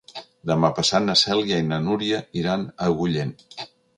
Demà 0.51 0.71
passat 0.79 1.05
na 1.09 1.15
Cèlia 1.23 1.59
i 1.63 1.67
na 1.67 1.79
Núria 1.85 2.23
iran 2.43 2.65
a 2.71 2.87
Agullent. 2.95 3.37